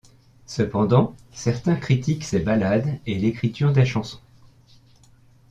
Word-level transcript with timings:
Cependant, 0.47 1.15
certains 1.31 1.75
critiquent 1.75 2.23
ses 2.23 2.39
ballades 2.39 2.97
et 3.05 3.13
l'écriture 3.19 3.71
des 3.71 3.85
chansons. 3.85 4.17